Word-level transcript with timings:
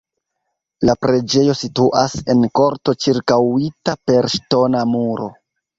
La 0.89 0.95
preĝejo 1.05 1.55
situas 1.59 2.17
en 2.35 2.43
korto 2.61 2.99
ĉirkaŭita 3.07 3.99
per 4.11 4.33
ŝtona 4.39 4.85
muro. 4.97 5.35